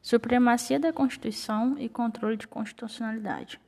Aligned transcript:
Supremacia 0.00 0.78
da 0.78 0.92
Constituição 0.92 1.76
e 1.78 1.88
controle 1.88 2.36
de 2.36 2.46
constitucionalidade. 2.46 3.60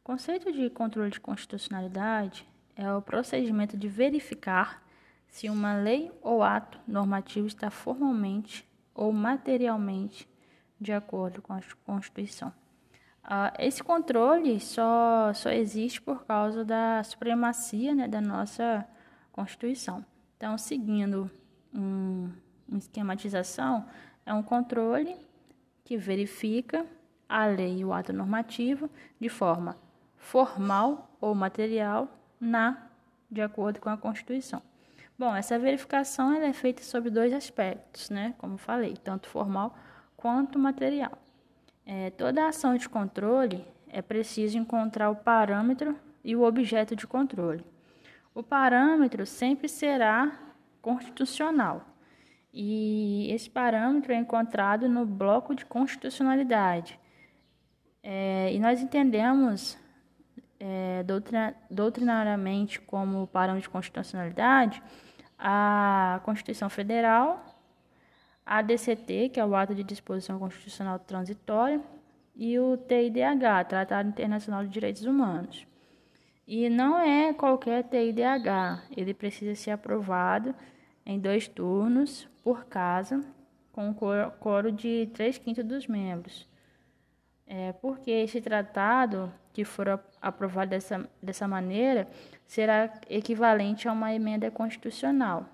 O 0.00 0.04
conceito 0.04 0.52
de 0.52 0.68
controle 0.68 1.10
de 1.10 1.20
constitucionalidade 1.20 2.46
é 2.74 2.92
o 2.92 3.00
procedimento 3.00 3.76
de 3.76 3.88
verificar 3.88 4.82
se 5.28 5.48
uma 5.48 5.74
lei 5.74 6.12
ou 6.22 6.42
ato 6.42 6.78
normativo 6.86 7.46
está 7.46 7.70
formalmente 7.70 8.66
ou 8.94 9.12
materialmente 9.12 10.28
de 10.80 10.92
acordo 10.92 11.40
com 11.42 11.52
a 11.52 11.60
Constituição. 11.84 12.52
Uh, 13.24 13.50
esse 13.58 13.82
controle 13.82 14.60
só, 14.60 15.32
só 15.34 15.50
existe 15.50 16.00
por 16.00 16.24
causa 16.24 16.64
da 16.64 17.02
supremacia 17.02 17.94
né, 17.94 18.06
da 18.06 18.20
nossa 18.20 18.86
Constituição. 19.32 20.04
Então, 20.36 20.56
seguindo 20.56 21.30
um, 21.74 22.30
uma 22.68 22.78
esquematização, 22.78 23.86
é 24.24 24.32
um 24.32 24.42
controle 24.42 25.16
que 25.86 25.96
verifica 25.96 26.84
a 27.28 27.46
lei 27.46 27.78
e 27.78 27.84
o 27.84 27.92
ato 27.92 28.12
normativo 28.12 28.90
de 29.20 29.28
forma 29.28 29.76
formal 30.16 31.16
ou 31.20 31.32
material 31.32 32.08
na 32.40 32.88
de 33.30 33.40
acordo 33.40 33.80
com 33.80 33.88
a 33.88 33.96
Constituição. 33.96 34.60
Bom, 35.16 35.34
essa 35.34 35.56
verificação 35.56 36.34
é 36.34 36.52
feita 36.52 36.82
sobre 36.82 37.08
dois 37.08 37.32
aspectos, 37.32 38.10
né? 38.10 38.34
Como 38.36 38.58
falei, 38.58 38.96
tanto 38.96 39.28
formal 39.28 39.76
quanto 40.16 40.58
material. 40.58 41.12
É, 41.86 42.10
toda 42.10 42.48
ação 42.48 42.76
de 42.76 42.88
controle 42.88 43.64
é 43.88 44.02
preciso 44.02 44.58
encontrar 44.58 45.08
o 45.08 45.16
parâmetro 45.16 45.96
e 46.24 46.34
o 46.34 46.42
objeto 46.42 46.96
de 46.96 47.06
controle. 47.06 47.64
O 48.34 48.42
parâmetro 48.42 49.24
sempre 49.24 49.68
será 49.68 50.36
constitucional 50.82 51.95
e 52.58 53.30
esse 53.30 53.50
parâmetro 53.50 54.14
é 54.14 54.16
encontrado 54.16 54.88
no 54.88 55.04
bloco 55.04 55.54
de 55.54 55.66
constitucionalidade. 55.66 56.98
É, 58.02 58.50
e 58.50 58.58
nós 58.58 58.80
entendemos 58.80 59.76
é, 60.58 61.02
doutrina, 61.02 61.54
doutrinariamente 61.70 62.80
como 62.80 63.26
parâmetro 63.26 63.68
de 63.68 63.68
constitucionalidade 63.68 64.82
a 65.38 66.18
Constituição 66.24 66.70
Federal 66.70 67.44
a 68.46 68.62
DCT, 68.62 69.28
que 69.34 69.40
é 69.40 69.44
o 69.44 69.54
Ato 69.54 69.74
de 69.74 69.84
Disposição 69.84 70.38
Constitucional 70.38 70.98
Transitória, 71.00 71.82
e 72.34 72.58
o 72.58 72.78
TIDH, 72.78 73.64
Tratado 73.68 74.08
Internacional 74.08 74.64
de 74.64 74.70
Direitos 74.70 75.04
Humanos. 75.04 75.66
E 76.46 76.70
não 76.70 76.98
é 76.98 77.34
qualquer 77.34 77.82
TIDH, 77.82 78.82
ele 78.96 79.12
precisa 79.12 79.54
ser 79.54 79.72
aprovado 79.72 80.54
em 81.06 81.20
dois 81.20 81.46
turnos 81.46 82.28
por 82.42 82.66
casa, 82.66 83.24
com 83.72 83.94
coro 84.40 84.72
de 84.72 85.08
três 85.14 85.38
quintos 85.38 85.64
dos 85.64 85.86
membros. 85.86 86.48
É, 87.46 87.72
porque 87.74 88.10
esse 88.10 88.40
tratado, 88.40 89.32
que 89.52 89.64
for 89.64 90.00
aprovado 90.20 90.70
dessa, 90.70 91.08
dessa 91.22 91.46
maneira, 91.46 92.08
será 92.44 92.92
equivalente 93.08 93.88
a 93.88 93.92
uma 93.92 94.12
emenda 94.12 94.50
constitucional. 94.50 95.46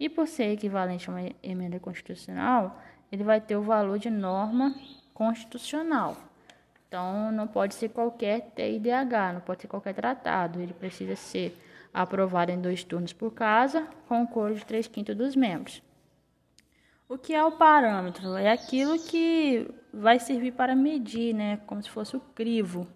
E 0.00 0.08
por 0.08 0.26
ser 0.26 0.52
equivalente 0.52 1.08
a 1.08 1.12
uma 1.12 1.30
emenda 1.42 1.78
constitucional, 1.78 2.80
ele 3.12 3.22
vai 3.22 3.40
ter 3.40 3.56
o 3.56 3.62
valor 3.62 3.98
de 3.98 4.08
norma 4.10 4.74
constitucional. 5.12 6.16
Então, 6.88 7.30
não 7.30 7.46
pode 7.46 7.74
ser 7.74 7.90
qualquer 7.90 8.52
TIDH, 8.54 9.34
não 9.34 9.40
pode 9.40 9.62
ser 9.62 9.68
qualquer 9.68 9.94
tratado. 9.94 10.60
Ele 10.60 10.72
precisa 10.72 11.14
ser 11.16 11.56
aprovado 11.94 12.50
em 12.50 12.60
dois 12.60 12.82
turnos 12.82 13.12
por 13.12 13.32
casa, 13.32 13.86
com 14.08 14.22
o 14.24 14.26
coro 14.26 14.56
de 14.56 14.66
três 14.66 14.88
quintos 14.88 15.16
dos 15.16 15.36
membros. 15.36 15.80
O 17.08 17.16
que 17.16 17.32
é 17.32 17.44
o 17.44 17.52
parâmetro? 17.52 18.36
É 18.36 18.50
aquilo 18.50 18.98
que 18.98 19.70
vai 19.92 20.18
servir 20.18 20.52
para 20.52 20.74
medir, 20.74 21.32
né? 21.32 21.58
como 21.66 21.80
se 21.80 21.88
fosse 21.88 22.16
o 22.16 22.20
crivo. 22.20 22.88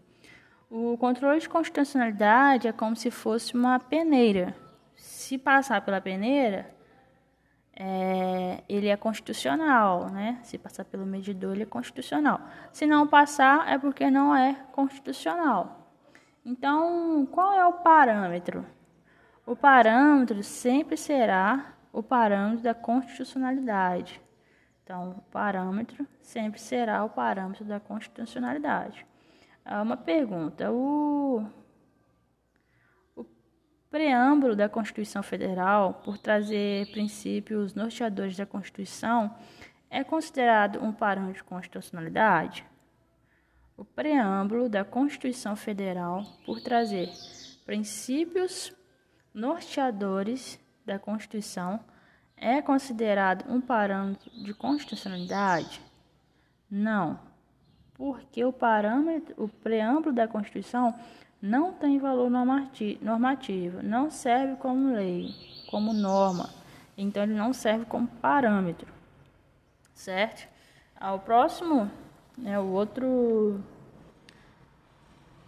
O 0.69 0.99
controle 0.99 1.39
de 1.39 1.49
constitucionalidade 1.49 2.67
é 2.67 2.73
como 2.73 2.97
se 2.97 3.11
fosse 3.11 3.55
uma 3.55 3.79
peneira. 3.79 4.55
Se 4.97 5.39
passar 5.39 5.83
pela 5.83 6.01
peneira, 6.01 6.69
é, 7.75 8.63
ele 8.69 8.89
é 8.89 8.97
constitucional, 8.97 10.11
né? 10.11 10.41
Se 10.42 10.58
passar 10.58 10.85
pelo 10.85 11.07
medidor, 11.07 11.55
ele 11.55 11.63
é 11.63 11.67
constitucional. 11.67 12.41
Se 12.73 12.87
não 12.87 13.07
passar, 13.07 13.70
é 13.73 13.79
porque 13.79 14.11
não 14.11 14.35
é 14.35 14.55
constitucional. 14.73 15.89
Então, 16.45 17.27
qual 17.31 17.53
é 17.53 17.64
o 17.67 17.75
parâmetro? 17.75 18.67
O 19.48 19.57
parâmetro 19.57 20.42
sempre 20.42 20.95
será 20.95 21.73
o 21.91 22.03
parâmetro 22.03 22.63
da 22.63 22.75
constitucionalidade. 22.75 24.20
Então, 24.85 25.13
o 25.13 25.23
parâmetro 25.31 26.07
sempre 26.20 26.61
será 26.61 27.03
o 27.03 27.09
parâmetro 27.09 27.64
da 27.64 27.81
constitucionalidade. 27.81 29.07
Uma 29.64 29.97
pergunta: 29.97 30.70
o 30.70 31.47
preâmbulo 33.89 34.55
da 34.55 34.69
Constituição 34.69 35.23
Federal, 35.23 35.95
por 36.05 36.19
trazer 36.19 36.91
princípios 36.92 37.73
norteadores 37.73 38.37
da 38.37 38.45
Constituição, 38.45 39.35
é 39.89 40.05
considerado 40.05 40.85
um 40.85 40.92
parâmetro 40.92 41.37
de 41.37 41.45
constitucionalidade? 41.45 42.67
O 43.79 43.85
preâmbulo 43.85 44.69
da 44.69 44.85
Constituição 44.85 45.57
Federal, 45.57 46.23
por 46.45 46.61
trazer 46.61 47.08
princípios 47.64 48.77
norteadores 49.34 50.58
da 50.84 50.98
Constituição, 50.98 51.80
é 52.36 52.62
considerado 52.62 53.44
um 53.52 53.61
parâmetro 53.61 54.30
de 54.30 54.55
constitucionalidade? 54.55 55.80
Não, 56.70 57.18
porque 57.94 58.44
o 58.44 58.52
parâmetro, 58.52 59.34
o 59.36 59.48
preâmbulo 59.48 60.14
da 60.14 60.28
Constituição 60.28 60.94
não 61.40 61.72
tem 61.72 61.98
valor 61.98 62.30
normativo, 62.30 63.83
não 63.83 64.11
serve 64.11 64.56
como 64.56 64.94
lei, 64.94 65.34
como 65.70 65.92
norma, 65.92 66.50
então 66.96 67.22
ele 67.22 67.34
não 67.34 67.52
serve 67.52 67.84
como 67.84 68.06
parâmetro, 68.06 68.92
certo? 69.95 70.48
Ao 70.98 71.18
próximo, 71.18 71.90
né, 72.36 72.58
o 72.58 72.66
outro, 72.66 73.60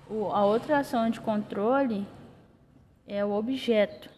o, 0.08 0.26
a 0.32 0.44
outra 0.44 0.78
ação 0.78 1.10
de 1.10 1.20
controle 1.20 2.06
é 3.12 3.25
o 3.25 3.32
objeto, 3.32 4.09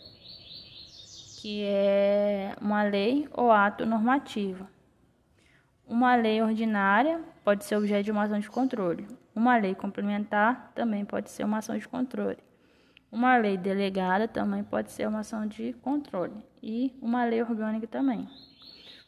que 1.40 1.64
é 1.64 2.54
uma 2.60 2.82
lei 2.82 3.26
ou 3.32 3.50
ato 3.50 3.86
normativo. 3.86 4.68
Uma 5.86 6.14
lei 6.14 6.42
ordinária 6.42 7.18
pode 7.42 7.64
ser 7.64 7.76
objeto 7.76 8.04
de 8.04 8.12
uma 8.12 8.24
ação 8.24 8.38
de 8.38 8.50
controle. 8.50 9.08
Uma 9.34 9.56
lei 9.56 9.74
complementar 9.74 10.70
também 10.74 11.06
pode 11.06 11.30
ser 11.30 11.42
uma 11.42 11.58
ação 11.58 11.78
de 11.78 11.88
controle. 11.88 12.36
Uma 13.10 13.38
lei 13.38 13.56
delegada 13.56 14.28
também 14.28 14.62
pode 14.62 14.92
ser 14.92 15.08
uma 15.08 15.20
ação 15.20 15.46
de 15.46 15.72
controle. 15.80 16.44
E 16.62 16.94
uma 17.00 17.24
lei 17.24 17.40
orgânica 17.40 17.86
também. 17.86 18.28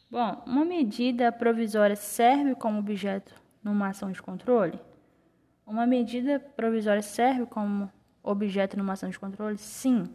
Bom, 0.09 0.41
uma 0.47 0.65
medida 0.65 1.31
provisória 1.31 1.95
serve 1.95 2.55
como 2.55 2.79
objeto 2.79 3.35
numa 3.63 3.89
ação 3.89 4.11
de 4.11 4.19
controle? 4.19 4.79
Uma 5.65 5.85
medida 5.85 6.39
provisória 6.39 7.03
serve 7.03 7.45
como 7.45 7.87
objeto 8.25 8.77
numa 8.77 8.93
ação 8.93 9.09
de 9.09 9.19
controle? 9.19 9.57
Sim, 9.57 10.09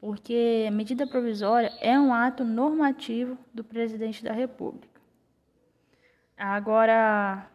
porque 0.00 0.68
medida 0.72 1.06
provisória 1.06 1.72
é 1.80 1.98
um 1.98 2.12
ato 2.12 2.44
normativo 2.44 3.38
do 3.52 3.64
presidente 3.64 4.22
da 4.22 4.32
República. 4.32 5.00
Agora, 6.36 7.48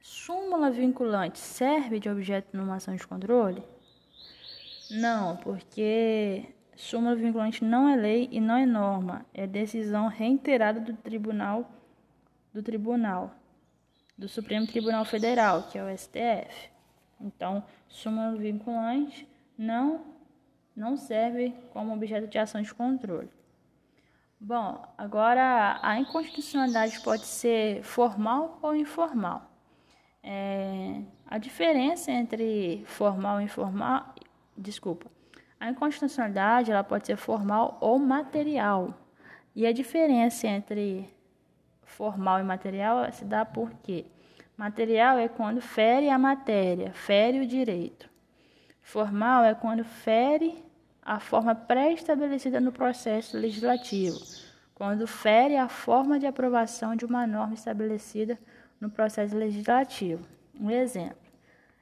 súmula 0.00 0.70
vinculante 0.70 1.38
serve 1.38 1.98
de 1.98 2.08
objeto 2.08 2.56
numa 2.56 2.76
ação 2.76 2.94
de 2.94 3.06
controle? 3.06 3.62
Não, 4.90 5.36
porque 5.36 6.54
súmula 6.76 7.16
vinculante 7.16 7.64
não 7.64 7.88
é 7.88 7.96
lei 7.96 8.28
e 8.30 8.40
não 8.40 8.56
é 8.56 8.64
norma, 8.64 9.26
é 9.34 9.46
decisão 9.46 10.08
reiterada 10.08 10.80
do 10.80 10.94
tribunal 10.94 11.70
do 12.52 12.62
tribunal 12.62 13.34
do 14.16 14.28
Supremo 14.28 14.66
Tribunal 14.66 15.04
Federal, 15.04 15.64
que 15.64 15.76
é 15.76 15.84
o 15.84 15.98
STF. 15.98 16.70
Então, 17.20 17.62
súmula 17.88 18.36
vinculante 18.36 19.28
não 19.56 20.16
não 20.74 20.96
serve 20.96 21.54
como 21.72 21.94
objeto 21.94 22.26
de 22.26 22.38
ação 22.38 22.60
de 22.60 22.74
controle. 22.74 23.30
Bom, 24.38 24.84
agora 24.98 25.78
a 25.82 25.98
inconstitucionalidade 25.98 27.00
pode 27.00 27.24
ser 27.24 27.82
formal 27.82 28.58
ou 28.60 28.76
informal. 28.76 29.50
É, 30.22 31.00
a 31.26 31.38
diferença 31.38 32.12
entre 32.12 32.84
formal 32.84 33.40
e 33.40 33.44
informal, 33.44 34.14
desculpa, 34.56 35.10
a 35.58 35.70
inconstitucionalidade 35.70 36.70
ela 36.70 36.84
pode 36.84 37.06
ser 37.06 37.16
formal 37.16 37.78
ou 37.80 37.98
material. 37.98 38.94
E 39.54 39.66
a 39.66 39.72
diferença 39.72 40.46
entre 40.46 41.08
formal 41.82 42.38
e 42.38 42.42
material 42.42 43.10
se 43.10 43.24
dá 43.24 43.44
por 43.44 43.72
quê? 43.82 44.04
Material 44.56 45.18
é 45.18 45.28
quando 45.28 45.60
fere 45.60 46.08
a 46.08 46.18
matéria, 46.18 46.90
fere 46.92 47.40
o 47.40 47.46
direito. 47.46 48.08
Formal 48.80 49.44
é 49.44 49.54
quando 49.54 49.84
fere 49.84 50.64
a 51.02 51.20
forma 51.20 51.54
pré-estabelecida 51.54 52.58
no 52.58 52.72
processo 52.72 53.36
legislativo, 53.36 54.18
quando 54.74 55.06
fere 55.06 55.58
a 55.58 55.68
forma 55.68 56.18
de 56.18 56.26
aprovação 56.26 56.96
de 56.96 57.04
uma 57.04 57.26
norma 57.26 57.52
estabelecida 57.52 58.38
no 58.80 58.88
processo 58.88 59.36
legislativo. 59.36 60.26
Um 60.58 60.70
exemplo. 60.70 61.18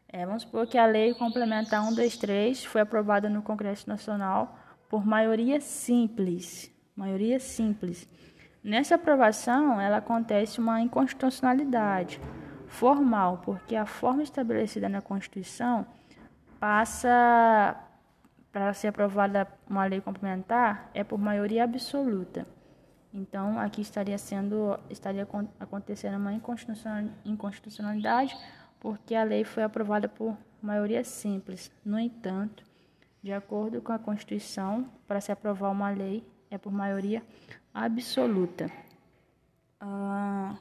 É, 0.09 0.26
vamos 0.26 0.43
supor 0.43 0.67
que 0.67 0.76
a 0.76 0.85
Lei 0.85 1.15
Complementar 1.15 1.81
123 1.81 2.65
foi 2.65 2.81
aprovada 2.81 3.29
no 3.29 3.41
Congresso 3.41 3.88
Nacional 3.88 4.59
por 4.88 5.06
maioria 5.06 5.61
simples. 5.61 6.73
Maioria 6.97 7.38
simples. 7.38 8.09
Nessa 8.62 8.97
aprovação, 8.97 9.81
ela 9.81 9.99
acontece 9.99 10.59
uma 10.59 10.81
inconstitucionalidade 10.81 12.21
formal, 12.75 13.38
porque 13.44 13.76
a 13.76 13.87
forma 13.87 14.23
estabelecida 14.23 14.88
na 14.88 15.00
Constituição 15.00 15.87
passa 16.59 17.76
para 18.53 18.73
ser 18.75 18.88
aprovada 18.88 19.49
uma 19.69 19.85
lei 19.85 20.00
complementar 20.00 20.91
é 20.93 21.03
por 21.05 21.19
maioria 21.19 21.65
absoluta. 21.65 22.47
Então, 23.12 23.59
aqui 23.59 23.81
estaria 23.81 24.19
sendo 24.19 24.79
estaria 24.91 25.26
acontecendo 25.61 26.17
uma 26.17 26.32
inconstitucionalidade 27.25 28.37
porque 28.81 29.15
a 29.15 29.23
lei 29.23 29.44
foi 29.44 29.62
aprovada 29.62 30.09
por 30.09 30.37
maioria 30.61 31.05
simples. 31.05 31.71
No 31.85 31.99
entanto, 31.99 32.65
de 33.23 33.32
acordo 33.32 33.81
com 33.81 33.93
a 33.93 33.99
Constituição, 33.99 34.88
para 35.06 35.21
se 35.21 35.31
aprovar 35.31 35.71
uma 35.71 35.91
lei 35.91 36.26
é 36.50 36.59
por 36.59 36.73
maioria 36.73 37.23
absoluta. 37.73 38.71
Ah, 39.81 40.56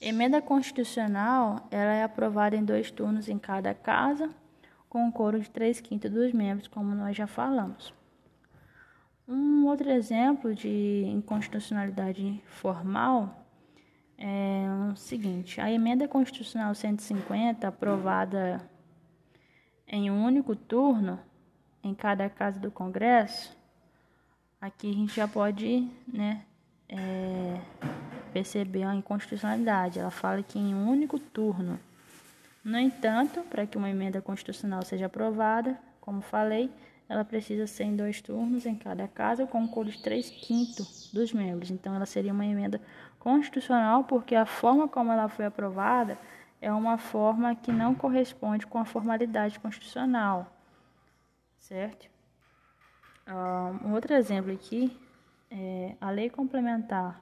emenda 0.00 0.40
constitucional 0.40 1.68
ela 1.70 1.92
é 1.92 2.02
aprovada 2.02 2.56
em 2.56 2.64
dois 2.64 2.90
turnos 2.90 3.28
em 3.28 3.38
cada 3.38 3.74
casa, 3.74 4.30
com 4.88 5.04
um 5.04 5.10
coro 5.10 5.38
de 5.38 5.50
três 5.50 5.80
quintos 5.80 6.10
dos 6.10 6.32
membros, 6.32 6.66
como 6.66 6.94
nós 6.94 7.16
já 7.16 7.26
falamos. 7.26 7.92
Um 9.28 9.66
outro 9.66 9.88
exemplo 9.90 10.54
de 10.54 11.04
inconstitucionalidade 11.06 12.42
formal 12.46 13.46
é 14.18 14.66
o 14.90 14.96
seguinte: 14.96 15.60
a 15.60 15.70
emenda 15.70 16.08
constitucional 16.08 16.74
150, 16.74 17.68
aprovada 17.68 18.60
em 19.86 20.10
um 20.10 20.24
único 20.24 20.56
turno 20.56 21.20
em 21.82 21.94
cada 21.94 22.28
casa 22.28 22.58
do 22.58 22.70
Congresso, 22.70 23.56
aqui 24.60 24.90
a 24.90 24.94
gente 24.94 25.14
já 25.14 25.28
pode 25.28 25.88
né, 26.06 26.44
é, 26.88 27.60
perceber 28.32 28.84
a 28.84 28.94
inconstitucionalidade. 28.94 29.98
Ela 29.98 30.10
fala 30.10 30.42
que 30.42 30.58
em 30.58 30.74
um 30.74 30.88
único 30.88 31.18
turno. 31.18 31.78
No 32.64 32.78
entanto, 32.78 33.42
para 33.50 33.66
que 33.66 33.78
uma 33.78 33.90
emenda 33.90 34.20
constitucional 34.20 34.82
seja 34.82 35.06
aprovada, 35.06 35.78
como 36.00 36.20
falei, 36.20 36.70
ela 37.08 37.24
precisa 37.24 37.66
ser 37.66 37.84
em 37.84 37.96
dois 37.96 38.20
turnos 38.20 38.66
em 38.66 38.76
cada 38.76 39.08
casa, 39.08 39.46
com 39.46 39.60
um 39.60 39.84
de 39.84 40.00
três 40.02 40.30
quintos 40.30 41.10
dos 41.12 41.32
membros. 41.32 41.70
Então, 41.70 41.94
ela 41.94 42.06
seria 42.06 42.32
uma 42.32 42.46
emenda 42.46 42.80
constitucional, 43.18 44.04
porque 44.04 44.34
a 44.34 44.46
forma 44.46 44.86
como 44.86 45.10
ela 45.10 45.28
foi 45.28 45.46
aprovada 45.46 46.16
é 46.60 46.72
uma 46.72 46.98
forma 46.98 47.54
que 47.54 47.72
não 47.72 47.94
corresponde 47.94 48.66
com 48.66 48.78
a 48.78 48.84
formalidade 48.84 49.58
constitucional, 49.58 50.54
certo? 51.58 52.08
Um 53.84 53.92
outro 53.94 54.12
exemplo 54.12 54.52
aqui 54.52 54.96
é 55.50 55.94
a 56.00 56.10
Lei 56.10 56.28
Complementar 56.28 57.20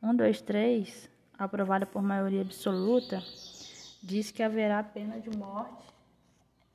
123, 0.00 1.10
aprovada 1.38 1.86
por 1.86 2.02
maioria 2.02 2.42
absoluta, 2.42 3.22
diz 4.02 4.30
que 4.30 4.42
haverá 4.42 4.82
pena 4.82 5.18
de 5.18 5.30
morte 5.36 5.84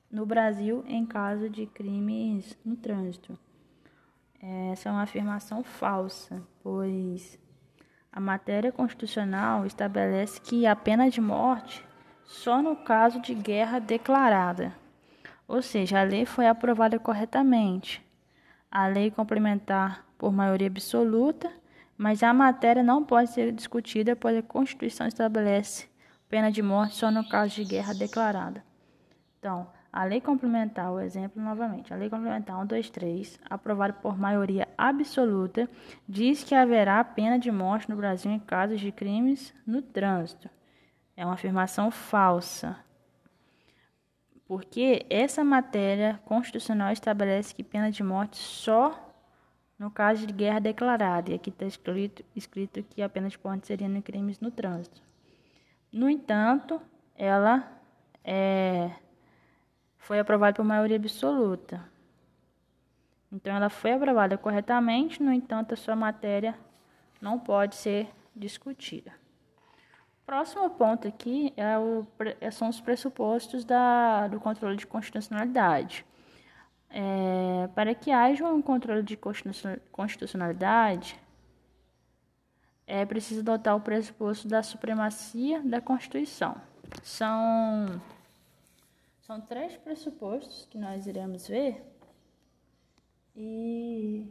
no 0.09 0.25
Brasil 0.25 0.83
em 0.88 1.06
caso 1.06 1.50
de 1.50 1.65
crimes 1.65 2.57
no 2.65 2.75
trânsito. 2.75 3.38
Essa 4.71 4.89
é 4.89 4.91
uma 4.91 5.03
afirmação 5.03 5.63
falsa, 5.63 6.41
pois 6.63 7.38
a 8.12 8.19
matéria 8.19 8.71
constitucional 8.71 9.65
estabelece 9.65 10.41
que 10.41 10.65
a 10.65 10.75
pena 10.75 11.09
de 11.09 11.21
morte 11.21 11.85
só 12.25 12.62
no 12.62 12.75
caso 12.75 13.21
de 13.21 13.33
guerra 13.33 13.79
declarada. 13.79 14.75
Ou 15.47 15.62
seja, 15.62 16.00
a 16.00 16.03
lei 16.03 16.25
foi 16.25 16.47
aprovada 16.47 16.97
corretamente 16.97 18.03
a 18.71 18.88
lei 18.88 19.12
complementar 19.12 20.06
por 20.17 20.31
maioria 20.31 20.67
absoluta, 20.67 21.51
mas 22.01 22.24
a 22.24 22.33
matéria 22.33 22.81
não 22.81 23.03
pode 23.03 23.30
ser 23.30 23.51
discutida, 23.51 24.15
pois 24.15 24.36
a 24.36 24.42
Constituição 24.42 25.06
estabelece 25.06 25.88
pena 26.27 26.51
de 26.51 26.59
morte 26.59 26.95
só 26.95 27.12
no 27.12 27.24
caso 27.30 27.53
de 27.53 27.63
guerra 27.63 27.94
declarada. 27.94 28.63
Então, 29.38 29.68
a 29.94 30.03
lei 30.03 30.19
complementar, 30.19 30.92
o 30.92 31.00
exemplo 31.00 31.39
novamente, 31.39 31.94
a 31.94 31.95
lei 31.95 32.09
complementar 32.09 32.57
123, 32.57 33.39
aprovada 33.48 33.94
por 33.94 34.18
maioria 34.18 34.68
absoluta, 34.75 35.69
diz 36.09 36.44
que 36.44 36.56
haverá 36.56 37.03
pena 37.03 37.38
de 37.38 37.51
morte 37.51 37.88
no 37.88 37.95
Brasil 37.95 38.31
em 38.31 38.39
casos 38.39 38.81
de 38.81 38.92
crimes 38.92 39.53
no 39.63 39.83
trânsito. 39.83 40.50
É 41.15 41.24
uma 41.24 41.36
afirmação 41.36 41.92
falsa 41.92 42.80
porque 44.48 45.06
essa 45.07 45.44
matéria 45.44 46.19
constitucional 46.25 46.92
estabelece 46.92 47.53
que 47.53 47.63
pena 47.63 47.92
de 47.92 48.01
morte 48.01 48.38
só 48.38 49.11
no 49.81 49.89
caso 49.89 50.28
de 50.28 50.31
guerra 50.31 50.60
declarada, 50.60 51.31
e 51.31 51.33
aqui 51.33 51.50
está 51.50 51.66
escrito, 51.66 52.24
escrito 52.36 52.83
que 52.83 53.01
a 53.01 53.10
pena 53.10 53.28
de 53.28 53.39
morte 53.44 53.66
seria 53.66 53.88
em 53.88 54.00
crimes 54.00 54.39
no 54.39 54.51
trânsito. 54.51 55.01
No 55.92 56.07
entanto, 56.07 56.80
ela 57.18 57.68
é, 58.24 58.92
foi 59.98 60.19
aprovada 60.19 60.56
por 60.56 60.63
maioria 60.63 60.98
absoluta. 60.98 61.83
Então, 63.31 63.56
ela 63.56 63.72
foi 63.72 63.94
aprovada 63.94 64.38
corretamente, 64.38 65.24
no 65.24 65.33
entanto, 65.33 65.74
a 65.74 65.78
sua 65.78 65.95
matéria 65.95 66.54
não 67.19 67.39
pode 67.39 67.74
ser 67.75 68.07
discutida. 68.36 69.12
Próximo 70.27 70.69
ponto 70.69 71.07
aqui 71.07 71.51
é 71.57 71.75
o, 71.80 72.06
são 72.51 72.69
os 72.69 72.80
pressupostos 72.80 73.66
da, 73.66 74.27
do 74.27 74.39
controle 74.39 74.77
de 74.77 74.86
constitucionalidade. 74.86 76.06
É, 76.93 77.69
para 77.73 77.95
que 77.95 78.11
haja 78.11 78.45
um 78.45 78.61
controle 78.61 79.01
de 79.01 79.17
constitucionalidade, 79.91 81.17
é 82.85 83.05
preciso 83.05 83.39
adotar 83.39 83.75
o 83.75 83.79
pressuposto 83.79 84.47
da 84.47 84.61
supremacia 84.61 85.61
da 85.61 85.79
Constituição. 85.79 86.55
São, 87.01 88.01
são 89.21 89.39
três 89.39 89.77
pressupostos 89.77 90.67
que 90.69 90.77
nós 90.77 91.07
iremos 91.07 91.47
ver. 91.47 91.81
E 93.33 94.27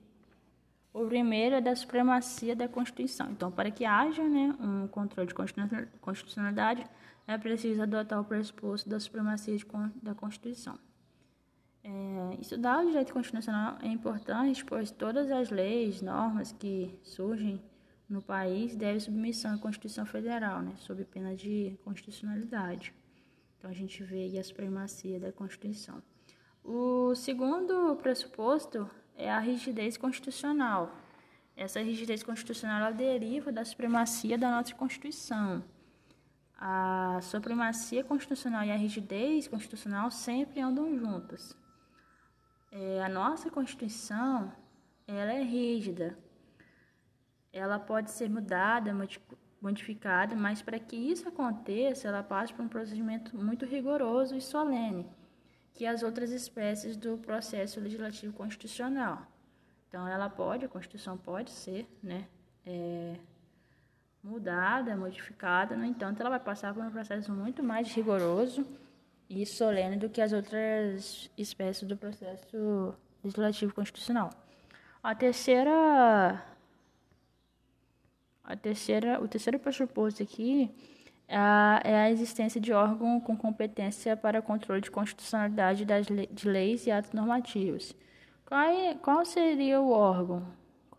o 0.93 1.07
primeiro 1.07 1.57
é 1.57 1.61
da 1.63 1.75
supremacia 1.75 2.55
da 2.55 2.69
Constituição. 2.69 3.31
Então, 3.31 3.51
para 3.51 3.71
que 3.71 3.87
haja 3.87 4.23
né, 4.23 4.55
um 4.61 4.87
controle 4.89 5.29
de 5.29 5.35
constitucionalidade, 6.01 6.85
é 7.27 7.39
preciso 7.39 7.83
adotar 7.83 8.21
o 8.21 8.25
pressuposto 8.25 8.91
da 8.91 9.01
supremacia 9.01 9.57
de, 9.57 9.65
da 10.03 10.15
Constituição. 10.15 10.79
É, 11.83 12.37
estudar 12.41 12.83
o 12.83 12.87
direito 12.87 13.13
constitucional 13.13 13.79
é 13.83 13.89
importante, 13.89 14.65
pois 14.65 14.91
todas 14.91 15.31
as 15.31 15.51
leis, 15.51 16.03
normas 16.03 16.53
que 16.53 16.95
surgem 17.03 17.61
no 18.09 18.21
país 18.21 18.77
devem 18.77 19.01
submissão 19.01 19.55
à 19.55 19.59
Constituição 19.59 20.05
Federal, 20.05 20.61
né, 20.61 20.75
sob 20.79 21.05
pena 21.05 21.35
de 21.35 21.79
constitucionalidade. 21.85 22.93
Então, 23.57 23.71
a 23.71 23.75
gente 23.75 24.03
vê 24.03 24.25
aí 24.25 24.39
a 24.39 24.45
supremacia 24.45 25.21
da 25.21 25.33
Constituição. 25.33 26.03
O 26.65 27.15
segundo 27.15 27.97
pressuposto 27.97 28.91
é 29.17 29.31
a 29.31 29.39
rigidez 29.39 29.97
constitucional. 29.97 30.95
Essa 31.57 31.81
rigidez 31.81 32.23
constitucional 32.23 32.93
deriva 32.93 33.53
da 33.53 33.65
supremacia 33.65 34.37
da 34.37 34.51
nossa 34.51 34.75
Constituição. 34.75 35.63
A 36.59 37.21
supremacia 37.23 38.05
constitucional 38.05 38.65
e 38.65 38.71
a 38.71 38.77
rigidez 38.77 39.49
constitucional 39.49 40.11
sempre 40.11 40.61
andam 40.61 40.99
juntas. 40.99 41.57
É, 42.71 43.03
a 43.03 43.09
nossa 43.09 43.51
Constituição 43.51 44.53
ela 45.07 45.33
é 45.33 45.43
rígida. 45.43 46.17
Ela 47.53 47.79
pode 47.79 48.11
ser 48.11 48.31
mudada, 48.31 48.95
modificada, 49.61 50.37
mas 50.37 50.63
para 50.63 50.79
que 50.79 50.97
isso 50.97 51.29
aconteça, 51.29 52.09
ela 52.09 52.23
passa 52.23 52.55
por 52.55 52.65
um 52.65 52.69
procedimento 52.69 53.37
muito 53.37 53.67
rigoroso 53.67 54.37
e 54.37 54.41
solene 54.41 55.07
que 55.75 55.87
as 55.87 56.03
outras 56.03 56.31
espécies 56.31 56.97
do 56.97 57.17
processo 57.19 57.81
legislativo 57.81 58.33
constitucional. 58.33 59.27
Então, 59.89 60.07
ela 60.07 60.29
pode, 60.29 60.65
a 60.65 60.69
Constituição 60.69 61.17
pode 61.17 61.51
ser, 61.51 61.89
né, 62.03 62.29
é, 62.67 63.17
mudada, 64.23 64.97
modificada, 64.97 65.77
no 65.77 65.85
entanto, 65.85 66.21
ela 66.21 66.31
vai 66.31 66.41
passar 66.41 66.75
por 66.75 66.85
um 66.85 66.91
processo 66.91 67.33
muito 67.33 67.63
mais 67.63 67.93
rigoroso 67.93 68.67
e 69.31 69.47
solene 69.47 69.97
do 69.97 70.11
que 70.11 70.21
as 70.21 70.33
outras 70.33 71.31
espécies 71.39 71.87
do 71.89 71.97
processo 71.97 72.93
legislativo 73.23 73.73
constitucional. 73.73 74.31
A 75.01 75.15
terceira, 75.15 76.45
a 78.43 78.57
terceira, 78.57 79.23
o 79.23 79.29
terceiro 79.29 79.59
pressuposto 79.61 80.21
aqui 80.21 80.69
é 81.29 81.37
a 81.37 82.11
existência 82.11 82.61
de 82.61 82.73
órgão 82.73 83.21
com 83.21 83.37
competência 83.37 84.17
para 84.17 84.43
controle 84.43 84.81
de 84.81 84.91
constitucionalidade 84.91 85.85
das 85.85 86.07
de 86.07 86.49
leis 86.49 86.87
e 86.89 86.91
atos 86.91 87.13
normativos. 87.13 87.95
Qual, 88.45 88.61
é, 88.61 88.95
qual 88.97 89.25
seria 89.25 89.81
o 89.81 89.93
órgão? 89.93 90.45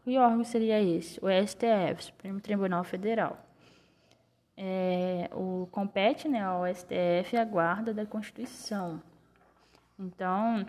Que 0.05 0.17
órgão 0.17 0.43
seria 0.45 0.81
esse? 0.81 1.19
O 1.23 1.27
STF, 1.29 2.05
Supremo 2.05 2.39
Tribunal 2.39 2.85
Federal. 2.85 3.37
É, 4.55 5.29
o 5.33 5.67
compete 5.71 6.27
né, 6.27 6.41
ao 6.43 6.63
STF 6.67 7.37
a 7.37 7.45
guarda 7.45 7.93
da 7.93 8.05
Constituição. 8.05 9.01
Então, 9.97 10.65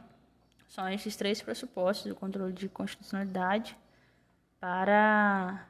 são 0.68 0.88
esses 0.88 1.16
três 1.16 1.42
pressupostos 1.42 2.06
do 2.06 2.14
controle 2.14 2.52
de 2.52 2.68
constitucionalidade 2.68 3.76
para 4.60 5.66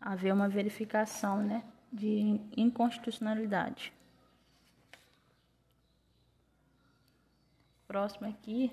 haver 0.00 0.32
uma 0.32 0.48
verificação 0.48 1.42
né, 1.42 1.64
de 1.92 2.40
inconstitucionalidade. 2.56 3.92
Próximo 7.86 8.28
aqui 8.28 8.72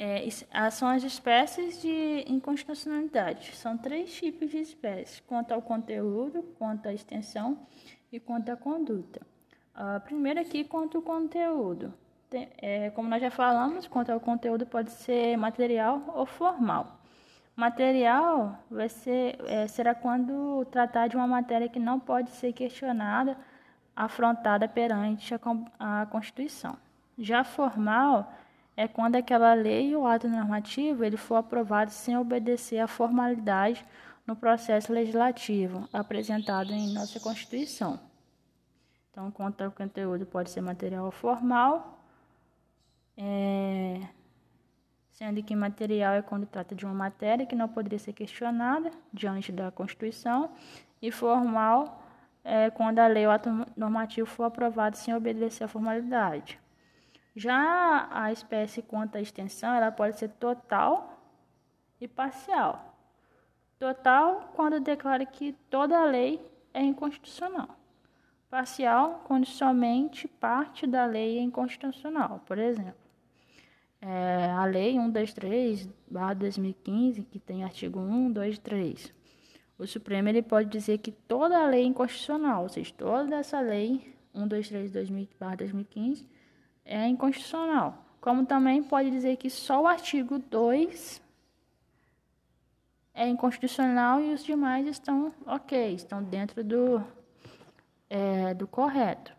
é, 0.00 0.70
são 0.70 0.88
as 0.88 1.02
espécies 1.02 1.82
de 1.82 2.24
inconstitucionalidade. 2.26 3.54
São 3.54 3.76
três 3.76 4.10
tipos 4.14 4.50
de 4.50 4.56
espécies, 4.56 5.20
quanto 5.20 5.52
ao 5.52 5.60
conteúdo, 5.60 6.42
quanto 6.58 6.88
à 6.88 6.94
extensão 6.94 7.58
e 8.10 8.18
quanto 8.18 8.50
à 8.50 8.56
conduta. 8.56 9.20
A 9.74 10.00
primeira 10.00 10.40
aqui, 10.40 10.64
quanto 10.64 10.96
ao 10.96 11.02
conteúdo. 11.02 11.92
Tem, 12.30 12.48
é, 12.58 12.88
como 12.90 13.10
nós 13.10 13.20
já 13.20 13.30
falamos, 13.30 13.86
quanto 13.86 14.10
ao 14.10 14.18
conteúdo 14.20 14.64
pode 14.64 14.90
ser 14.90 15.36
material 15.36 16.02
ou 16.14 16.24
formal. 16.24 16.98
Material 17.54 18.58
vai 18.70 18.88
ser, 18.88 19.38
é, 19.46 19.66
será 19.66 19.94
quando 19.94 20.64
tratar 20.70 21.08
de 21.08 21.16
uma 21.16 21.26
matéria 21.26 21.68
que 21.68 21.78
não 21.78 22.00
pode 22.00 22.30
ser 22.30 22.54
questionada, 22.54 23.36
afrontada 23.94 24.66
perante 24.66 25.34
a, 25.34 26.02
a 26.02 26.06
Constituição. 26.06 26.78
Já 27.18 27.44
formal 27.44 28.32
é 28.80 28.88
quando 28.88 29.16
aquela 29.16 29.52
lei 29.52 29.94
ou 29.94 30.06
ato 30.06 30.26
normativo 30.26 31.04
ele 31.04 31.18
for 31.18 31.34
aprovado 31.34 31.90
sem 31.90 32.16
obedecer 32.16 32.78
à 32.78 32.86
formalidade 32.86 33.84
no 34.26 34.34
processo 34.34 34.90
legislativo 34.90 35.86
apresentado 35.92 36.72
em 36.72 36.94
nossa 36.94 37.20
Constituição. 37.20 38.00
Então, 39.10 39.30
quanto 39.30 39.62
ao 39.62 39.70
conteúdo 39.70 40.24
pode 40.24 40.48
ser 40.48 40.62
material 40.62 41.10
formal, 41.10 42.02
é, 43.18 44.00
sendo 45.10 45.42
que 45.42 45.54
material 45.54 46.14
é 46.14 46.22
quando 46.22 46.46
trata 46.46 46.74
de 46.74 46.86
uma 46.86 46.94
matéria 46.94 47.44
que 47.44 47.54
não 47.54 47.68
poderia 47.68 47.98
ser 47.98 48.14
questionada 48.14 48.90
diante 49.12 49.52
da 49.52 49.70
Constituição, 49.70 50.52
e 51.02 51.12
formal 51.12 52.02
é 52.42 52.70
quando 52.70 52.98
a 52.98 53.06
lei 53.06 53.26
ou 53.26 53.32
ato 53.32 53.50
normativo 53.76 54.26
for 54.26 54.44
aprovado 54.44 54.96
sem 54.96 55.14
obedecer 55.14 55.64
à 55.64 55.68
formalidade. 55.68 56.58
Já 57.34 58.08
a 58.10 58.32
espécie 58.32 58.82
quanto 58.82 59.16
à 59.16 59.20
extensão, 59.20 59.74
ela 59.74 59.92
pode 59.92 60.18
ser 60.18 60.28
total 60.30 61.18
e 62.00 62.08
parcial. 62.08 62.96
Total, 63.78 64.52
quando 64.54 64.80
declara 64.80 65.24
que 65.24 65.52
toda 65.70 66.04
lei 66.04 66.40
é 66.74 66.82
inconstitucional. 66.82 67.68
Parcial, 68.50 69.22
quando 69.26 69.46
somente 69.46 70.26
parte 70.26 70.86
da 70.86 71.06
lei 71.06 71.38
é 71.38 71.40
inconstitucional. 71.40 72.42
Por 72.46 72.58
exemplo, 72.58 73.00
é, 74.02 74.50
a 74.50 74.64
Lei 74.64 74.94
123, 74.94 75.88
2015, 76.36 77.22
que 77.22 77.38
tem 77.38 77.62
artigo 77.62 78.00
1, 78.00 78.32
2, 78.32 78.58
3. 78.58 79.14
O 79.78 79.86
Supremo 79.86 80.28
ele 80.28 80.42
pode 80.42 80.68
dizer 80.68 80.98
que 80.98 81.12
toda 81.12 81.58
a 81.58 81.66
lei 81.66 81.82
é 81.82 81.86
inconstitucional, 81.86 82.64
ou 82.64 82.68
seja, 82.68 82.92
toda 82.96 83.36
essa 83.36 83.60
lei 83.60 84.14
123, 84.34 84.90
2015 84.90 86.26
é 86.84 87.06
inconstitucional. 87.06 88.04
Como 88.20 88.44
também 88.44 88.82
pode 88.82 89.10
dizer 89.10 89.36
que 89.36 89.48
só 89.48 89.82
o 89.82 89.86
artigo 89.86 90.38
2 90.38 91.22
é 93.14 93.28
inconstitucional 93.28 94.20
e 94.20 94.32
os 94.32 94.44
demais 94.44 94.86
estão 94.86 95.32
ok, 95.46 95.94
estão 95.94 96.22
dentro 96.22 96.62
do, 96.62 97.02
é, 98.08 98.54
do 98.54 98.66
correto. 98.66 99.32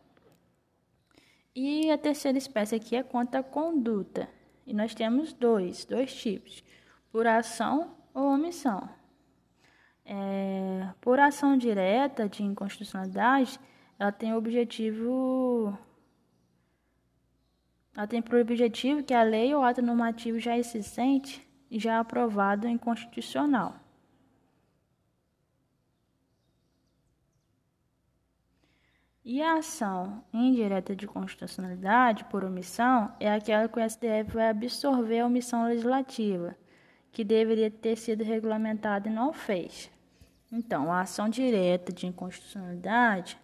E 1.55 1.91
a 1.91 1.97
terceira 1.97 2.37
espécie 2.37 2.75
aqui 2.75 2.95
é 2.95 3.03
quanto 3.03 3.35
à 3.35 3.43
conduta. 3.43 4.29
E 4.65 4.73
nós 4.73 4.95
temos 4.95 5.33
dois, 5.33 5.83
dois 5.83 6.13
tipos, 6.13 6.63
por 7.11 7.27
ação 7.27 7.95
ou 8.13 8.33
omissão. 8.33 8.87
É, 10.05 10.87
por 11.01 11.19
ação 11.19 11.57
direta 11.57 12.27
de 12.27 12.43
inconstitucionalidade, 12.43 13.59
ela 13.99 14.11
tem 14.11 14.33
o 14.33 14.37
objetivo 14.37 15.77
ela 17.95 18.07
tem 18.07 18.21
por 18.21 18.39
objetivo 18.39 19.03
que 19.03 19.13
a 19.13 19.23
lei 19.23 19.53
ou 19.53 19.63
ato 19.63 19.81
normativo 19.81 20.39
já 20.39 20.57
existente 20.57 21.45
e 21.69 21.79
já 21.79 21.99
aprovado 21.99 22.67
em 22.67 22.77
constitucional. 22.77 23.75
E 29.23 29.41
a 29.41 29.57
ação 29.57 30.23
indireta 30.33 30.95
de 30.95 31.05
constitucionalidade 31.05 32.25
por 32.25 32.43
omissão 32.43 33.13
é 33.19 33.31
aquela 33.31 33.69
que 33.69 33.79
o 33.79 33.89
STF 33.89 34.33
vai 34.33 34.49
absorver 34.49 35.19
a 35.19 35.27
omissão 35.27 35.65
legislativa, 35.65 36.55
que 37.11 37.23
deveria 37.23 37.69
ter 37.69 37.97
sido 37.97 38.23
regulamentada 38.23 39.07
e 39.07 39.13
não 39.13 39.31
fez. 39.31 39.91
Então, 40.51 40.91
a 40.91 41.01
ação 41.01 41.29
direta 41.29 41.93
de 41.93 42.07
inconstitucionalidade 42.07 43.39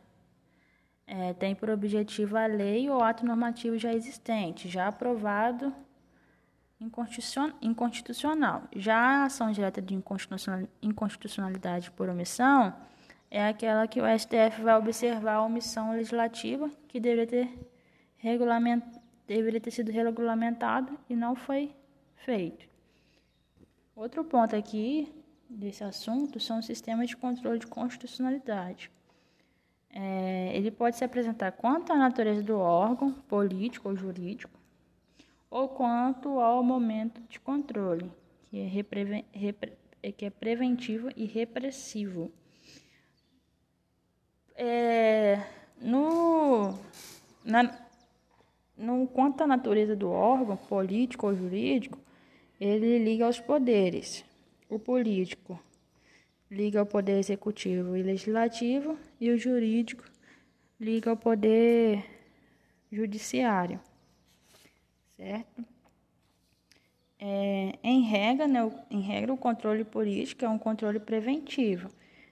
é, 1.08 1.34
tem 1.34 1.56
por 1.56 1.70
objetivo 1.70 2.38
a 2.38 2.46
lei 2.46 2.90
ou 2.90 3.02
ato 3.02 3.26
normativo 3.26 3.78
já 3.78 3.94
existente, 3.94 4.68
já 4.68 4.90
aprovado 4.90 5.74
inconstitucional. 7.62 8.64
Já 8.76 8.98
a 8.98 9.24
ação 9.24 9.52
direta 9.52 9.82
de 9.82 9.96
inconstitucionalidade 10.82 11.90
por 11.92 12.10
omissão 12.10 12.76
é 13.32 13.48
aquela 13.48 13.88
que 13.88 14.02
o 14.02 14.20
STF 14.20 14.62
vai 14.62 14.78
observar 14.78 15.36
a 15.36 15.42
omissão 15.44 15.94
legislativa 15.94 16.70
que 16.88 17.00
deveria 17.00 17.26
ter, 17.26 17.72
regulament, 18.18 18.84
deveria 19.26 19.62
ter 19.62 19.72
sido 19.72 19.92
regulamentado 19.92 21.00
e 21.10 21.16
não 21.16 21.36
foi 21.36 21.74
feito. 22.16 22.68
Outro 23.96 24.24
ponto 24.24 24.56
aqui 24.56 25.12
desse 25.50 25.84
assunto 25.84 26.40
são 26.40 26.60
os 26.60 26.66
sistemas 26.66 27.10
de 27.10 27.18
controle 27.18 27.60
de 27.60 27.68
constitucionalidade. 27.68 28.92
É, 30.00 30.52
ele 30.56 30.70
pode 30.70 30.96
se 30.96 31.04
apresentar 31.04 31.52
quanto 31.54 31.92
à 31.92 31.96
natureza 31.96 32.44
do 32.44 32.56
órgão, 32.56 33.14
político 33.28 33.90
ou 33.90 33.96
jurídico, 33.96 34.60
ou 35.50 35.68
quanto 35.70 36.40
ao 36.40 36.64
momento 36.64 37.20
de 37.28 37.40
controle, 37.40 38.12
que 38.48 38.60
é, 38.60 38.68
repre, 38.68 39.26
que 40.16 40.26
é 40.26 40.30
preventivo 40.30 41.10
e 41.16 41.26
repressivo. 41.26 42.32
É, 44.56 45.42
no, 45.82 46.78
na, 47.44 47.76
no, 48.78 49.08
quanto 49.08 49.42
à 49.42 49.48
natureza 49.48 49.96
do 49.96 50.12
órgão, 50.12 50.56
político 50.56 51.26
ou 51.26 51.36
jurídico, 51.36 51.98
ele 52.62 53.00
liga 53.00 53.26
aos 53.26 53.40
poderes. 53.40 54.24
O 54.70 54.78
político 54.78 55.60
liga 56.50 56.80
ao 56.80 56.86
poder 56.86 57.20
executivo 57.20 57.96
e 57.96 58.04
legislativo 58.04 58.98
e 59.20 59.30
o 59.30 59.38
jurídico 59.38 60.04
liga 60.80 61.12
ao 61.12 61.18
poder 61.18 62.06
judiciário, 62.92 63.80
certo? 65.16 65.66
É, 67.20 67.74
em, 67.84 68.02
regra, 68.02 68.48
né, 68.48 68.72
em 68.92 69.02
regra, 69.02 69.34
o 69.34 69.38
controle 69.38 69.84
político 69.84 70.46
é 70.46 70.50
um 70.50 70.60
controle 70.60 71.00
preventivo 71.00 71.90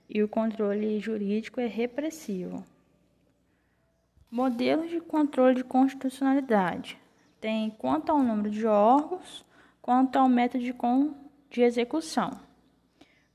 e 0.08 0.22
o 0.22 0.28
controle 0.28 1.00
jurídico 1.00 1.60
é 1.60 1.66
repressivo. 1.66 2.64
Modelos 4.30 4.92
de 4.92 5.02
controle 5.02 5.56
de 5.56 5.64
constitucionalidade 5.64 6.98
tem 7.42 7.72
quanto 7.72 8.12
ao 8.12 8.22
número 8.22 8.50
de 8.50 8.66
órgãos, 8.66 9.44
quanto 9.82 10.18
ao 10.18 10.30
método 10.30 10.64
de, 10.64 10.74
de 11.50 11.62
execução. 11.62 12.45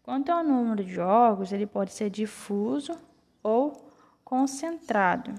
Quanto 0.02 0.30
ao 0.30 0.42
número 0.42 0.85
de 0.85 0.99
órgãos, 0.99 1.52
ele 1.52 1.66
pode 1.66 1.92
ser 1.92 2.11
difuso 2.11 2.99
ou 3.42 3.90
concentrado. 4.25 5.35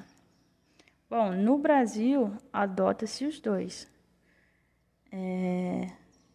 Bom, 1.09 1.31
no 1.31 1.57
Brasil, 1.57 2.31
adota-se 2.53 3.25
os 3.25 3.39
dois. 3.39 3.89
É, 5.11 5.87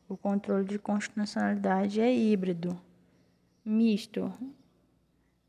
o 0.09 0.16
controle 0.16 0.64
de 0.64 0.78
constitucionalidade 0.78 2.00
é 2.00 2.14
híbrido, 2.14 2.78
misto. 3.64 4.33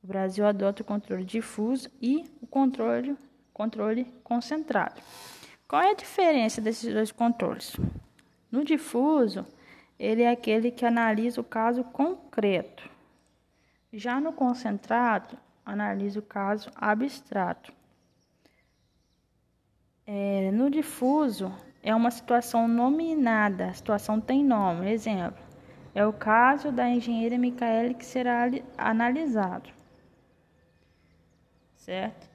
O 0.01 0.07
Brasil 0.07 0.45
adota 0.45 0.81
o 0.81 0.85
controle 0.85 1.25
difuso 1.25 1.89
e 2.01 2.23
o 2.41 2.47
controle, 2.47 3.17
controle 3.53 4.05
concentrado. 4.23 5.01
Qual 5.67 5.81
é 5.81 5.91
a 5.91 5.95
diferença 5.95 6.61
desses 6.61 6.93
dois 6.93 7.11
controles? 7.11 7.75
No 8.49 8.63
difuso, 8.63 9.45
ele 9.99 10.21
é 10.21 10.29
aquele 10.29 10.71
que 10.71 10.85
analisa 10.85 11.41
o 11.41 11.43
caso 11.43 11.83
concreto. 11.83 12.89
Já 13.91 14.19
no 14.19 14.31
concentrado, 14.31 15.37
analisa 15.65 16.19
o 16.19 16.23
caso 16.23 16.69
abstrato. 16.75 17.73
É, 20.05 20.51
no 20.51 20.69
difuso, 20.69 21.51
é 21.81 21.93
uma 21.95 22.11
situação 22.11 22.67
nominada, 22.67 23.67
a 23.67 23.73
situação 23.73 24.21
tem 24.21 24.43
nome. 24.43 24.91
Exemplo, 24.91 25.41
é 25.95 26.05
o 26.05 26.13
caso 26.13 26.71
da 26.71 26.87
engenheira 26.87 27.37
Micaele 27.37 27.93
que 27.93 28.05
será 28.05 28.49
analisado. 28.77 29.69
Certo? 31.75 32.29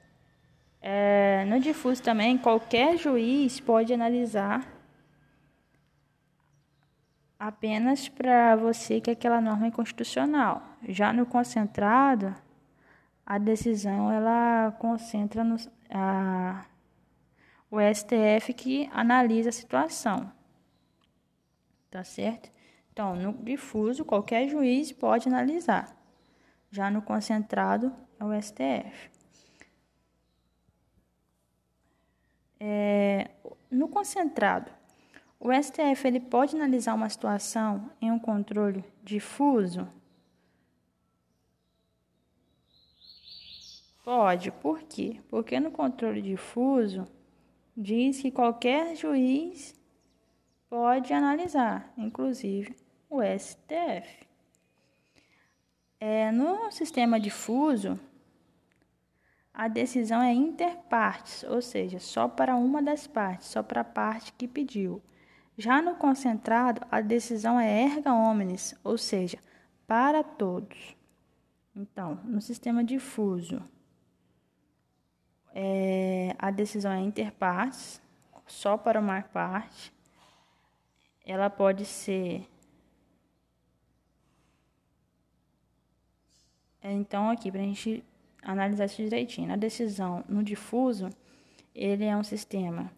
É, 0.81 1.45
no 1.45 1.59
difuso 1.59 2.03
também, 2.03 2.37
qualquer 2.37 2.97
juiz 2.97 3.59
pode 3.59 3.93
analisar 3.93 4.72
apenas 7.47 8.07
para 8.07 8.55
você 8.55 9.01
que 9.01 9.11
aquela 9.11 9.41
norma 9.41 9.67
é 9.67 9.71
constitucional. 9.71 10.63
Já 10.87 11.11
no 11.11 11.25
concentrado, 11.25 12.33
a 13.25 13.37
decisão 13.37 14.09
ela 14.09 14.71
concentra 14.79 15.43
no, 15.43 15.57
a, 15.89 16.65
o 17.69 17.77
STF 17.81 18.53
que 18.53 18.89
analisa 18.93 19.49
a 19.49 19.51
situação. 19.51 20.31
Tá 21.91 22.01
certo? 22.05 22.49
Então, 22.93 23.13
no 23.13 23.33
difuso, 23.33 24.05
qualquer 24.05 24.47
juiz 24.47 24.93
pode 24.93 25.27
analisar. 25.27 25.93
Já 26.71 26.89
no 26.89 27.01
concentrado, 27.01 27.93
é 28.21 28.23
o 28.23 28.41
STF. 28.41 29.11
É, 32.57 33.31
no 33.69 33.89
concentrado, 33.89 34.71
o 35.43 35.51
STF 35.51 36.07
ele 36.07 36.21
pode 36.21 36.55
analisar 36.55 36.93
uma 36.93 37.09
situação 37.09 37.91
em 38.01 38.09
um 38.09 38.17
controle 38.17 38.81
difuso? 39.03 39.85
Pode. 44.05 44.51
Por 44.51 44.83
quê? 44.83 45.19
Porque 45.29 45.59
no 45.59 45.69
controle 45.69 46.21
difuso 46.21 47.05
diz 47.75 48.21
que 48.21 48.31
qualquer 48.31 48.95
juiz 48.95 49.77
pode 50.69 51.11
analisar, 51.11 51.91
inclusive 51.97 52.77
o 53.09 53.19
STF. 53.21 54.25
É, 55.99 56.31
no 56.31 56.71
sistema 56.71 57.19
difuso, 57.19 57.99
a 59.53 59.67
decisão 59.67 60.21
é 60.21 60.31
interpartes, 60.31 61.43
ou 61.43 61.61
seja, 61.61 61.99
só 61.99 62.29
para 62.29 62.55
uma 62.55 62.81
das 62.81 63.07
partes, 63.07 63.47
só 63.47 63.61
para 63.61 63.81
a 63.81 63.85
parte 63.85 64.31
que 64.37 64.47
pediu. 64.47 65.01
Já 65.57 65.81
no 65.81 65.95
concentrado, 65.95 66.81
a 66.89 66.99
decisão 66.99 67.59
é 67.59 67.83
erga 67.83 68.13
omnes, 68.13 68.75
ou 68.83 68.97
seja, 68.97 69.37
para 69.85 70.23
todos. 70.23 70.95
Então, 71.75 72.15
no 72.23 72.41
sistema 72.41 72.83
difuso, 72.83 73.61
é, 75.53 76.35
a 76.39 76.49
decisão 76.49 76.91
é 76.91 76.99
interpartes, 76.99 78.01
só 78.47 78.77
para 78.77 78.99
uma 78.99 79.21
parte. 79.21 79.93
Ela 81.25 81.49
pode 81.49 81.85
ser. 81.85 82.47
É, 86.81 86.91
então, 86.91 87.29
aqui, 87.29 87.51
para 87.51 87.61
a 87.61 87.63
gente 87.63 88.03
analisar 88.41 88.85
isso 88.85 89.01
direitinho. 89.01 89.53
A 89.53 89.55
decisão 89.55 90.23
no 90.27 90.43
difuso, 90.43 91.09
ele 91.73 92.05
é 92.05 92.17
um 92.17 92.23
sistema 92.23 92.91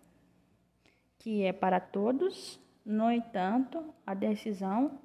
que 1.26 1.42
é 1.44 1.52
para 1.52 1.80
todos, 1.80 2.60
no 2.86 3.12
entanto, 3.12 3.84
a 4.06 4.14
decisão 4.14 5.00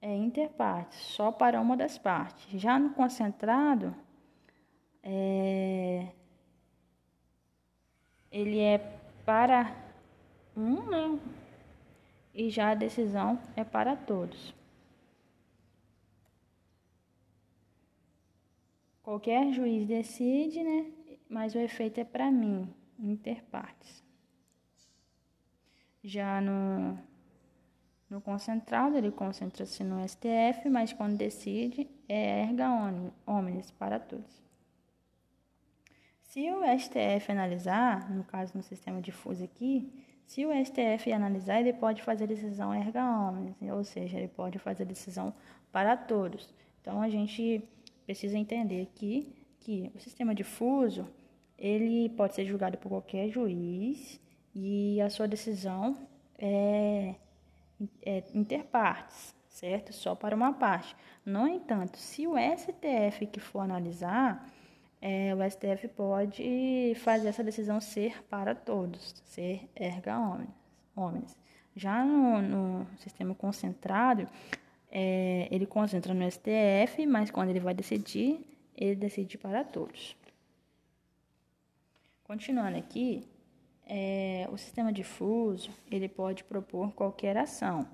é 0.00 0.16
interpartes, 0.16 0.98
só 0.98 1.30
para 1.30 1.60
uma 1.60 1.76
das 1.76 1.98
partes. 1.98 2.58
Já 2.58 2.78
no 2.78 2.94
concentrado, 2.94 3.94
é, 5.02 6.08
ele 8.32 8.58
é 8.58 8.78
para 9.26 9.76
um, 10.56 10.88
né? 10.88 11.20
E 12.32 12.48
já 12.48 12.70
a 12.70 12.74
decisão 12.74 13.38
é 13.54 13.64
para 13.64 13.96
todos. 13.96 14.54
Qualquer 19.02 19.52
juiz 19.52 19.86
decide, 19.86 20.64
né? 20.64 20.90
Mas 21.28 21.54
o 21.54 21.58
efeito 21.58 22.00
é 22.00 22.04
para 22.04 22.30
mim, 22.30 22.66
interpartes. 22.98 24.05
Já 26.06 26.40
no, 26.40 26.96
no 28.08 28.20
concentrado, 28.20 28.96
ele 28.96 29.10
concentra-se 29.10 29.82
no 29.82 30.08
STF, 30.08 30.68
mas 30.70 30.92
quando 30.92 31.16
decide, 31.16 31.90
é 32.08 32.42
erga 32.42 32.68
omnes 33.26 33.72
para 33.72 33.98
todos. 33.98 34.40
Se 36.20 36.48
o 36.48 36.60
STF 36.78 37.32
analisar, 37.32 38.08
no 38.08 38.22
caso 38.22 38.56
no 38.56 38.62
sistema 38.62 39.02
difuso 39.02 39.42
aqui, 39.42 39.92
se 40.24 40.46
o 40.46 40.50
STF 40.64 41.12
analisar, 41.12 41.58
ele 41.58 41.72
pode 41.72 42.04
fazer 42.04 42.28
decisão 42.28 42.72
erga 42.72 43.02
omnes, 43.04 43.56
ou 43.62 43.82
seja, 43.82 44.16
ele 44.16 44.28
pode 44.28 44.60
fazer 44.60 44.84
decisão 44.84 45.34
para 45.72 45.96
todos. 45.96 46.54
Então 46.80 47.02
a 47.02 47.08
gente 47.08 47.68
precisa 48.04 48.38
entender 48.38 48.82
aqui 48.82 49.34
que 49.58 49.90
o 49.92 49.98
sistema 49.98 50.32
difuso 50.32 51.08
ele 51.58 52.10
pode 52.10 52.36
ser 52.36 52.44
julgado 52.44 52.78
por 52.78 52.90
qualquer 52.90 53.28
juiz 53.28 54.24
e 54.58 54.98
a 55.02 55.10
sua 55.10 55.28
decisão 55.28 55.94
é, 56.38 57.14
é 58.02 58.24
interpartes, 58.32 59.34
certo? 59.50 59.92
Só 59.92 60.14
para 60.14 60.34
uma 60.34 60.54
parte. 60.54 60.96
No 61.26 61.46
entanto, 61.46 61.98
se 61.98 62.26
o 62.26 62.36
STF 62.38 63.26
que 63.26 63.38
for 63.38 63.60
analisar, 63.60 64.50
é, 64.98 65.34
o 65.34 65.50
STF 65.50 65.88
pode 65.88 66.94
fazer 66.96 67.28
essa 67.28 67.44
decisão 67.44 67.82
ser 67.82 68.24
para 68.30 68.54
todos, 68.54 69.14
ser 69.26 69.68
erga 69.76 70.18
omnes. 70.96 71.36
Já 71.74 72.02
no, 72.02 72.40
no 72.40 72.86
sistema 72.96 73.34
concentrado, 73.34 74.26
é, 74.90 75.48
ele 75.50 75.66
concentra 75.66 76.14
no 76.14 76.30
STF, 76.30 77.04
mas 77.06 77.30
quando 77.30 77.50
ele 77.50 77.60
vai 77.60 77.74
decidir, 77.74 78.40
ele 78.74 78.96
decide 78.96 79.36
para 79.36 79.62
todos. 79.62 80.16
Continuando 82.24 82.78
aqui, 82.78 83.28
é, 83.86 84.48
o 84.50 84.56
sistema 84.56 84.92
difuso 84.92 85.70
ele 85.90 86.08
pode 86.08 86.44
propor 86.44 86.92
qualquer 86.92 87.36
ação. 87.36 87.86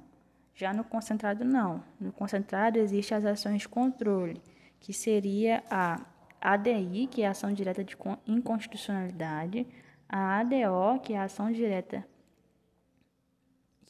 Já 0.55 0.73
no 0.73 0.85
concentrado 0.85 1.45
não. 1.45 1.83
No 2.01 2.13
concentrado 2.13 2.79
existem 2.79 3.17
as 3.17 3.25
ações 3.25 3.63
de 3.63 3.69
controle, 3.69 4.41
que 4.81 4.93
seria 4.93 5.63
a 5.71 6.05
ADI, 6.41 7.07
que 7.07 7.23
é 7.23 7.29
a 7.29 7.31
ação 7.31 7.53
direta 7.53 7.85
de 7.85 7.97
inconstitucionalidade, 8.27 9.67
a 10.09 10.41
ADO, 10.41 11.01
que 11.03 11.13
é 11.13 11.19
a 11.19 11.25
ação 11.25 11.51
direta 11.53 12.05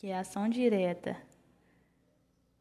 que 0.03 0.09
é 0.09 0.17
a 0.17 0.21
ação 0.21 0.49
direta 0.49 1.17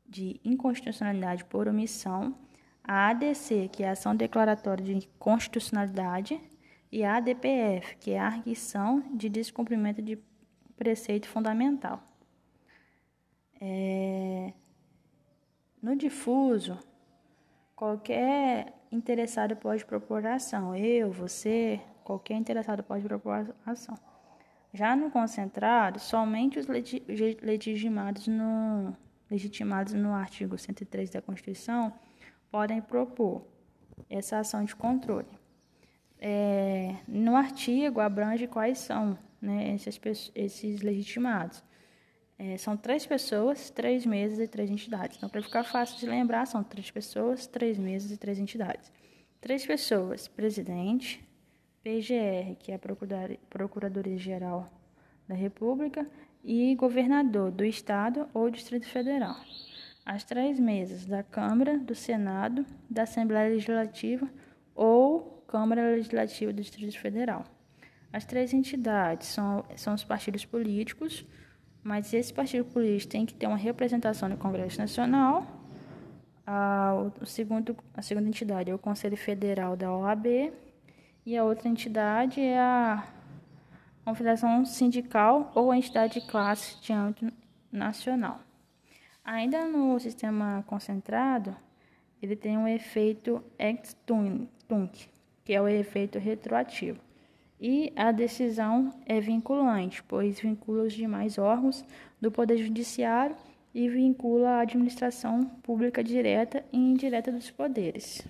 de 0.07 0.39
inconstitucionalidade 0.45 1.43
por 1.45 1.67
omissão, 1.67 2.37
a 2.83 3.09
ADC, 3.09 3.67
que 3.73 3.81
é 3.81 3.89
a 3.89 3.93
ação 3.93 4.15
declaratória 4.15 4.85
de 4.85 5.07
constitucionalidade, 5.17 6.39
e 6.91 7.03
a 7.03 7.15
ADPF, 7.15 7.95
que 7.97 8.11
é 8.11 8.19
a 8.19 8.27
arguição 8.27 9.01
de 9.15 9.29
descumprimento 9.29 10.01
de 10.01 10.19
preceito 10.75 11.27
fundamental. 11.27 12.03
É... 13.59 14.53
No 15.81 15.95
difuso, 15.95 16.77
qualquer 17.75 18.73
interessado 18.91 19.55
pode 19.55 19.85
propor 19.85 20.25
ação. 20.25 20.75
Eu, 20.75 21.11
você, 21.11 21.79
qualquer 22.03 22.35
interessado 22.35 22.83
pode 22.83 23.03
propor 23.05 23.55
ação. 23.65 23.97
Já 24.73 24.95
no 24.95 25.09
concentrado, 25.09 25.99
somente 25.99 26.59
os 26.59 26.67
legitimados 27.41 28.27
no 28.27 28.95
legitimados 29.29 29.93
no 29.93 30.13
artigo 30.13 30.57
103 30.57 31.09
da 31.09 31.21
Constituição, 31.21 31.93
podem 32.51 32.81
propor 32.81 33.41
essa 34.09 34.39
ação 34.39 34.65
de 34.65 34.75
controle. 34.75 35.40
É, 36.23 36.95
no 37.07 37.35
artigo 37.35 37.99
abrange 37.99 38.45
quais 38.45 38.77
são 38.77 39.17
né, 39.41 39.73
esses, 39.73 40.31
esses 40.35 40.81
legitimados. 40.81 41.63
É, 42.37 42.57
são 42.57 42.77
três 42.77 43.05
pessoas, 43.05 43.71
três 43.71 44.05
meses 44.05 44.37
e 44.39 44.47
três 44.47 44.69
entidades. 44.69 45.17
Então, 45.17 45.27
para 45.27 45.41
ficar 45.41 45.63
fácil 45.63 45.97
de 45.99 46.05
lembrar, 46.05 46.45
são 46.45 46.63
três 46.63 46.91
pessoas, 46.91 47.47
três 47.47 47.77
meses 47.77 48.11
e 48.11 48.17
três 48.17 48.37
entidades. 48.37 48.91
Três 49.39 49.65
pessoas: 49.65 50.27
presidente, 50.27 51.23
PGR, 51.83 52.55
que 52.59 52.71
é 52.71 52.75
a 52.75 52.79
Procuradoria-Geral 53.49 54.71
da 55.27 55.35
República, 55.35 56.07
e 56.43 56.75
governador 56.75 57.51
do 57.51 57.63
Estado 57.63 58.27
ou 58.33 58.49
Distrito 58.49 58.87
Federal. 58.87 59.35
As 60.05 60.23
três 60.23 60.59
mesas 60.59 61.05
da 61.05 61.23
Câmara, 61.23 61.77
do 61.77 61.93
Senado, 61.93 62.65
da 62.89 63.03
Assembleia 63.03 63.49
Legislativa 63.49 64.27
ou 64.75 65.40
Câmara 65.51 65.91
Legislativa 65.91 66.53
do 66.53 66.61
Distrito 66.61 66.97
Federal. 66.97 67.43
As 68.13 68.23
três 68.23 68.53
entidades 68.53 69.27
são, 69.27 69.65
são 69.75 69.93
os 69.93 70.03
partidos 70.03 70.45
políticos, 70.45 71.25
mas 71.83 72.13
esse 72.13 72.33
partido 72.33 72.63
político 72.63 73.11
tem 73.11 73.25
que 73.25 73.33
ter 73.33 73.47
uma 73.47 73.57
representação 73.57 74.29
no 74.29 74.37
Congresso 74.37 74.79
Nacional. 74.79 75.45
A, 76.47 76.93
o 77.21 77.25
segundo, 77.25 77.75
a 77.93 78.01
segunda 78.01 78.29
entidade 78.29 78.71
é 78.71 78.73
o 78.73 78.79
Conselho 78.79 79.17
Federal 79.17 79.75
da 79.75 79.93
OAB 79.93 80.53
e 81.25 81.37
a 81.37 81.43
outra 81.43 81.67
entidade 81.67 82.39
é 82.39 82.57
a 82.57 83.05
confederação 84.05 84.65
sindical 84.65 85.51
ou 85.53 85.73
entidade 85.73 86.19
de 86.19 86.27
classe 86.27 86.81
de 86.81 86.93
âmbito 86.93 87.31
nacional. 87.71 88.39
Ainda 89.23 89.65
no 89.67 89.99
sistema 89.99 90.63
concentrado, 90.65 91.55
ele 92.21 92.35
tem 92.35 92.57
um 92.57 92.67
efeito 92.67 93.43
ex-tunc, 93.59 95.09
que 95.43 95.53
é 95.53 95.61
o 95.61 95.67
efeito 95.67 96.19
retroativo. 96.19 96.99
E 97.59 97.93
a 97.95 98.11
decisão 98.11 98.91
é 99.05 99.19
vinculante, 99.19 100.01
pois 100.03 100.39
vincula 100.39 100.83
os 100.83 100.93
demais 100.93 101.37
órgãos 101.37 101.85
do 102.19 102.31
Poder 102.31 102.57
Judiciário 102.57 103.35
e 103.73 103.87
vincula 103.87 104.49
a 104.49 104.61
administração 104.61 105.45
pública 105.63 106.03
direta 106.03 106.65
e 106.73 106.77
indireta 106.77 107.31
dos 107.31 107.51
poderes. 107.51 108.25